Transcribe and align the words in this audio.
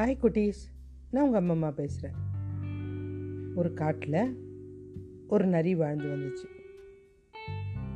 Hi 0.00 0.22
குட்டீஸ். 0.22 0.60
நான் 1.10 1.24
உங்கள் 1.24 1.42
அம்மம்மா 1.42 1.70
பேசுகிறேன் 1.70 2.18
ஒரு 3.54 3.72
காட்டில் 3.72 4.46
ஒரு 5.28 5.46
நரி 5.46 5.74
வாழ்ந்து 5.74 6.04
வந்துச்சு. 6.04 6.46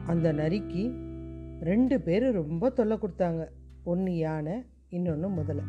அந்த 0.06 0.32
நரிக்கு 0.32 0.82
ரெண்டு 1.60 2.00
பேர் 2.00 2.32
ரொம்ப 2.32 2.70
தொல்லை 2.70 2.96
கொடுத்தாங்க. 2.96 3.48
ஒன்று 3.84 4.16
யானை 4.16 4.64
இன்னொன்று 4.88 5.28
முதலை. 5.28 5.64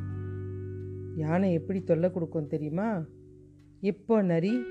யானை 1.15 1.53
எப்படி 1.53 1.83
தொல்லை 1.83 2.11
கொடுக்கும் 2.11 2.47
தெரியுமா? 2.47 3.05
எப்போ 3.79 4.21
நரி 4.21 4.63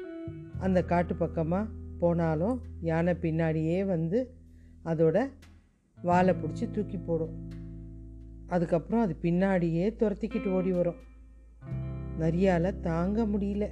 அந்த 0.59 0.83
காட்டு 0.83 1.15
பக்கமாக 1.15 1.71
போனாலும் 1.99 2.61
யானை 2.81 3.15
பின்னாடியே 3.15 3.87
வந்து 3.87 4.35
அதோட 4.85 5.29
வாழை 6.03 6.35
பிடிச்சி 6.35 6.71
தூக்கி 6.71 6.99
போடும். 6.99 7.51
அதுக்கப்புறம் 8.47 9.01
அது 9.01 9.17
பின்னாடியே 9.23 9.89
துரத்திக்கிட்டு 9.99 10.51
ஓடி 10.51 10.73
வரும். 10.73 11.13
நரியால் 12.19 12.81
தாங்க 12.81 13.25
முடியல. 13.25 13.69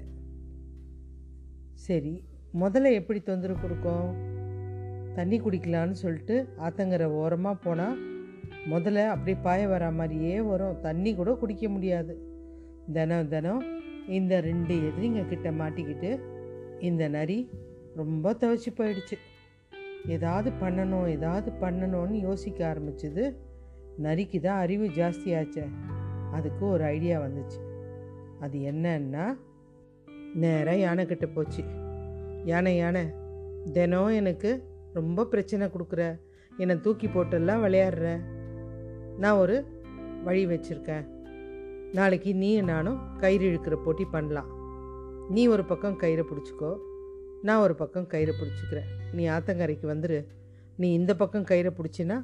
சரி 1.73 2.25
முதல்ல 2.61 2.93
எப்படி 2.93 3.21
தொந்தரவு 3.21 3.61
கொடுக்கும்? 3.61 4.31
தண்ணி 5.15 5.41
குடிக்கலான்னு 5.41 5.91
சொல்லிட்டு 5.91 6.49
ஆத்தங்கரை 6.59 7.05
ஓரமாக 7.05 7.59
போனால் 7.59 7.99
முதல்ல 8.71 9.07
அப்படி 9.07 9.37
பாய 9.37 9.69
வர 9.69 9.91
மாதிரியே 9.91 10.41
வரும். 10.41 10.81
தண்ணி 10.81 11.15
கூட 11.15 11.35
குடிக்க 11.35 11.69
முடியாது. 11.69 12.21
தினம் 12.93 13.29
தினம் 13.29 13.65
இந்த 14.09 14.41
ரெண்டு 14.41 14.75
எதிரிங்க 14.75 15.29
கிட்ட 15.29 15.51
மாட்டிக்கிட்டு 15.51 16.21
இந்த 16.79 17.09
நரி 17.09 17.51
ரொம்ப 17.97 18.33
துவச்சி 18.33 18.71
போயிடுச்சு. 18.77 19.17
ஏதாவது 20.07 20.51
பண்ணணும் 20.61 21.09
ஏதாவது 21.09 21.53
பண்ணணும்னு 21.61 22.11
யோசிக்க 22.11 22.75
ஆரம்பிச்சது. 22.75 23.37
நரிக்கு 24.03 24.41
தான் 24.41 24.59
அறிவு 24.59 24.87
ஜாஸ்தியாச்சே. 24.87 25.69
அதுக்கு 26.33 26.67
ஒரு 26.67 26.85
ஐடியா 26.85 27.21
வந்துச்சு. 27.21 27.72
அது 28.45 28.59
என்னன்னா 28.71 29.25
நேராக 30.35 30.83
யானைக்கிட்ட 30.85 31.27
போச்சு. 31.35 31.63
யானை 32.45 32.73
யானை 32.77 33.03
தினம் 33.73 34.13
எனக்கு 34.21 34.51
ரொம்ப 34.99 35.27
பிரச்சனை 35.27 35.67
கொடுக்குற. 35.67 36.03
என்னை 36.59 36.75
தூக்கி 36.81 37.07
போட்டெல்லாம் 37.07 37.65
விளையாடுற. 37.65 38.09
நான் 39.19 39.41
ஒரு 39.43 39.57
வழி 40.25 40.43
வச்சுருக்கேன். 40.47 41.05
நாளைக்கு 41.93 42.31
நீ 42.35 42.51
நானும் 42.73 42.99
கயிறு 43.19 43.47
இழுக்கிற 43.49 43.77
போட்டி 43.85 44.05
பண்ணலாம். 44.05 44.51
நீ 45.31 45.43
ஒரு 45.47 45.65
பக்கம் 45.65 45.99
கயிறை 46.01 46.25
பிடிச்சிக்கோ 46.31 46.73
நான் 47.43 47.63
ஒரு 47.63 47.75
பக்கம் 47.75 48.09
கயிறை 48.13 48.33
பிடிச்சிக்கிறேன். 48.41 48.89
நீ 49.13 49.23
ஆத்தங்கரைக்கு 49.29 49.87
வந்துரு. 49.93 50.19
நீ 50.77 50.89
இந்த 50.93 51.13
பக்கம் 51.17 51.49
கயிறை 51.51 51.73
பிடிச்சின்னா 51.79 52.17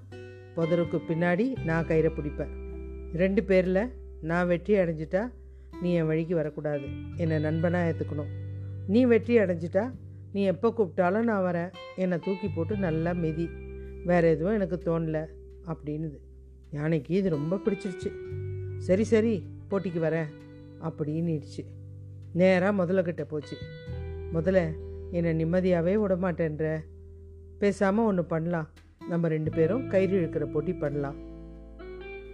புதருக்கு 0.57 0.99
பின்னாடி 1.09 1.47
நான் 1.65 1.87
கயிறை 1.87 2.11
பிடிப்பேன். 2.13 2.55
ரெண்டு 3.15 3.43
பேரில் 3.45 3.83
நான் 4.21 4.47
வெற்றி 4.47 4.75
அடைஞ்சிட்டா 4.75 5.23
நீ 5.83 5.93
என் 5.93 6.07
வழிக்கு 6.07 6.35
வரக்கூடாது. 6.35 6.87
என்னை 7.17 7.39
நண்பனாக 7.39 7.91
ஏற்றுக்கணும் 7.91 8.31
நீ 8.87 9.05
வெற்றி 9.05 9.39
அடைஞ்சிட்டா 9.39 9.93
நீ 10.33 10.43
எப்போ 10.43 10.69
கூப்பிட்டாலும் 10.71 11.25
நான் 11.25 11.55
வரேன். 11.55 11.71
என்னை 11.97 12.19
தூக்கி 12.19 12.49
போட்டு 12.49 12.77
நல்லா 12.77 13.13
மிதி. 13.13 13.49
வேறு 14.05 14.29
எதுவும் 14.29 14.55
எனக்கு 14.55 14.77
தோணல 14.77 15.27
அப்படின்னுது. 15.67 16.19
யானைக்கு 16.71 17.15
இது 17.15 17.29
ரொம்ப 17.29 17.57
பிடிச்சிருச்சு. 17.57 18.11
சரி 18.79 19.05
சரி 19.05 19.47
போட்டிக்கு 19.71 20.01
வரேன் 20.01 20.29
அப்படின்னுடுச்சு. 20.83 21.63
நேராக 22.33 22.85
முதல்ல 22.85 23.03
கிட்டே 23.03 23.25
போச்சு. 23.25 23.57
முதல்ல 24.35 24.73
என்னை 25.11 25.45
நிம்மதியாகவே 25.45 25.95
விடமாட்டேன்ற. 25.95 26.79
பேசாமல் 27.59 28.05
ஒன்று 28.05 28.25
பண்ணலாம். 28.25 28.69
நம்ம 29.09 29.29
ரெண்டு 29.29 29.51
பேரும் 29.51 29.89
கயிறு 29.89 30.21
இழுக்கிற 30.21 30.53
போட்டி 30.53 30.73
பண்ணலாம். 30.73 31.17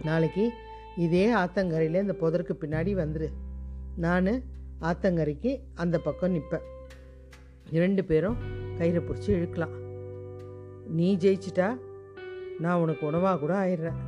நாளைக்கு 0.03 0.51
இதே 0.97 1.33
ஆத்தங்கரையில் 1.33 2.01
இந்த 2.01 2.15
புதருக்கு 2.21 2.53
பின்னாடி 2.61 2.91
வந்துரு. 3.01 3.27
நான் 3.95 4.43
ஆத்தங்கரைக்கு 4.81 5.59
அந்த 5.75 5.99
பக்கம் 5.99 6.33
நிற்பேன் 6.33 6.65
ரெண்டு 7.71 8.03
பேரும் 8.03 8.37
கயிறை 8.79 9.01
பிடிச்சி 9.05 9.29
இழுக்கலாம். 9.37 9.75
நீ 10.87 11.17
ஜெயிச்சிட்டா 11.17 11.77
நான் 12.59 12.79
உனக்கு 12.79 13.05
உணவாக 13.05 13.39
கூட 13.39 13.53
ஆயிடுறேன். 13.63 13.99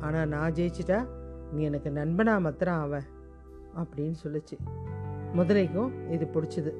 ஆனால் 0.00 0.28
நான் 0.28 0.52
ஜெயிச்சிட்டா 0.52 1.06
நீ 1.52 1.62
எனக்கு 1.62 1.90
நண்பனாக 1.90 2.40
மாத்திரம் 2.40 2.74
ஆவேன் 2.74 3.06
அப்படின்னு 3.80 4.16
சொல்லிச்சு. 4.24 4.56
முதலைக்கும் 5.36 5.92
இது 6.10 6.28
பிடிச்சிது. 6.34 6.72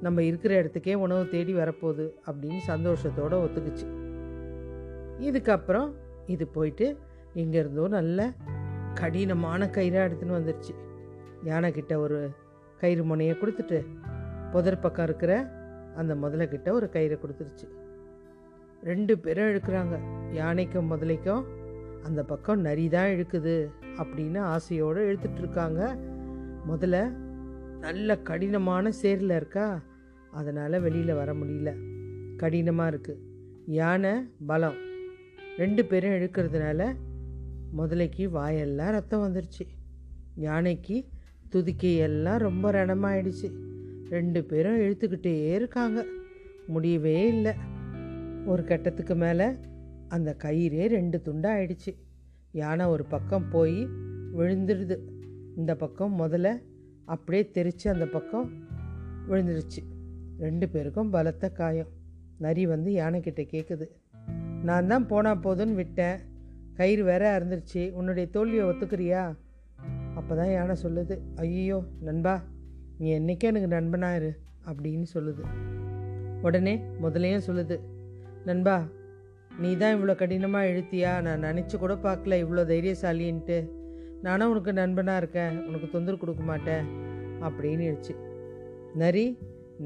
நம்ம 0.00 0.22
இருக்கிற 0.22 0.62
இடத்துக்கே 0.62 0.94
உணவு 0.94 1.28
தேடி 1.28 1.54
வரப்போகுது 1.54 2.06
அப்படின்னு 2.26 2.60
சந்தோஷத்தோடு 2.66 3.36
ஒத்துக்குச்சு. 3.44 3.86
இதுக்கப்புறம் 5.28 5.92
இது 6.26 6.46
போயிட்டு 6.46 6.96
இங்கேருந்தோ 7.34 7.88
நல்ல 7.88 8.32
கடினமான 8.94 9.66
கயிறாக 9.66 10.08
எடுத்துன்னு 10.08 10.38
வந்துருச்சு. 10.40 10.74
யானைக்கிட்ட 11.44 11.96
ஒரு 11.96 12.30
கயிறு 12.78 13.04
முனையை 13.04 13.36
கொடுத்துட்டு 13.36 13.86
புதர் 14.52 14.78
பக்கம் 14.78 15.04
இருக்கிற 15.04 15.50
அந்த 15.96 16.14
முதலைக்கிட்ட 16.14 16.70
ஒரு 16.70 16.90
கயிறை 16.92 17.18
கொடுத்துருச்சு. 17.18 17.68
ரெண்டு 18.82 19.18
பேரும் 19.18 19.44
இழுக்கிறாங்க. 19.44 19.98
யானைக்கும் 20.32 20.90
முதலைக்கும் 20.92 21.44
அந்த 22.02 22.24
பக்கம் 22.24 22.60
நரி 22.60 22.88
தான் 22.88 23.06
இழுக்குது 23.06 23.70
அப்படின்னு 23.96 24.38
ஆசையோடு 24.38 25.12
இழுத்துட்ருக்காங்க 25.12 25.98
முதல்ல 26.68 27.10
நல்ல 27.80 28.18
கடினமான 28.18 28.90
சேரில் 29.02 29.36
இருக்கா? 29.36 29.80
அதனால் 30.30 30.80
வெளியில் 30.80 31.14
வர 31.14 31.32
முடியல. 31.32 31.70
கடினமாக 32.36 32.96
இருக்குது 32.96 33.20
யானை 33.66 34.30
பலம். 34.46 34.74
ரெண்டு 35.56 35.84
பேரும் 35.84 36.10
இழுக்கிறதுனால 36.10 36.94
முதலைக்கு 37.78 38.28
வாயெல்லாம் 38.28 38.90
ரத்தம் 38.90 39.22
வந்துருச்சு. 39.22 39.64
யானைக்கு 40.34 41.08
துதிக்கையெல்லாம் 41.52 42.38
ரொம்ப 42.38 42.72
ரணமாயிடுச்சு. 42.72 43.50
ரெண்டு 44.10 44.44
பேரும் 44.44 44.80
இழுத்துக்கிட்டே 44.80 45.52
இருக்காங்க. 45.52 46.04
முடியவே 46.66 47.26
இல்லை. 47.26 47.52
ஒரு 48.46 48.64
கட்டத்துக்கு 48.64 49.14
மேலே 49.14 49.44
அந்த 50.08 50.36
கயிறே 50.42 50.86
ரெண்டு 50.86 51.20
துண்டாக 51.24 51.56
ஆயிடுச்சு 51.58 51.96
யானை 52.52 52.86
ஒரு 52.86 53.04
பக்கம் 53.04 53.48
போய் 53.50 53.86
விழுந்துடுது 54.36 54.98
இந்த 55.56 55.74
பக்கம் 55.74 56.18
முதல்ல 56.18 56.62
அப்படியே 57.04 57.50
தெரித்து 57.50 57.90
அந்த 57.90 58.06
பக்கம் 58.06 58.52
விழுந்துடுச்சு 59.28 59.82
ரெண்டு 60.38 60.68
பேருக்கும் 60.68 61.10
பலத்த 61.10 61.50
காயம். 61.50 61.88
நரி 62.38 62.66
வந்து 62.66 62.92
யானைக்கிட்ட 62.92 63.46
கேட்குது 63.52 63.86
நான் 64.62 64.86
தான் 64.86 65.06
போனால் 65.06 65.38
போதுன்னு 65.38 65.74
விட்டேன். 65.74 66.18
கயிறு 66.80 67.02
வேற 67.10 67.22
அறுந்துருச்சு. 67.36 67.82
உன்னுடைய 67.98 68.26
தோல்வியை 68.36 68.64
ஒத்துக்கிறியா? 68.70 69.22
அப்போ 70.18 70.32
தான் 70.40 70.52
யானை 70.56 70.74
சொல்லுது 70.84 71.14
ஐயோ 71.42 71.78
நண்பா 72.06 72.34
நீ 73.00 73.08
என்றைக்கே 73.18 73.50
எனக்கு 73.50 73.68
நண்பனாக 73.74 74.18
இரு 74.20 74.30
அப்படின்னு 74.70 75.06
சொல்லுது. 75.14 75.42
உடனே 76.46 76.74
முதலையும் 77.02 77.46
சொல்லுது 77.48 77.76
நண்பா 78.48 78.76
நீ 79.62 79.70
தான் 79.82 79.94
இவ்வளோ 79.96 80.14
கடினமாக 80.20 80.70
இழுத்தியா? 80.72 81.12
நான் 81.26 81.44
நினச்சி 81.48 81.76
கூட 81.82 81.94
பார்க்கல 82.06 82.36
இவ்வளோ 82.44 82.62
தைரியசாலின்ட்டு. 82.72 83.58
நானும் 84.26 84.50
உனக்கு 84.52 84.72
நண்பனாக 84.80 85.20
இருக்கேன் 85.22 85.54
உனக்கு 85.68 85.86
தொந்தரவு 85.94 86.20
கொடுக்க 86.22 86.42
மாட்டேன் 86.50 86.84
அப்படின்னு 87.46 87.84
இருச்சு 87.90 88.14
நரி 89.02 89.24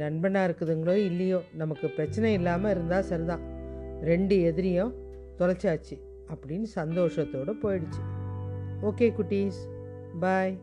நண்பனாக 0.03 0.47
இருக்குதுங்களோ 0.49 0.95
இல்லையோ 1.11 1.41
நமக்கு 1.61 1.87
பிரச்சனை 1.99 2.31
இல்லாமல் 2.39 2.73
இருந்தால் 2.75 3.09
சரிதான். 3.11 3.45
ரெண்டு 4.11 4.37
எதிரியும் 4.51 4.95
தொலைச்சாச்சு. 5.41 5.97
அப்படின்னு 6.29 6.67
சந்தோஷத்தோடு 6.75 7.53
போயிடுச்சு. 7.63 8.03
ஓகே 8.83 9.13
குட்டீஸ். 9.15 9.61
பாய் 10.21 10.59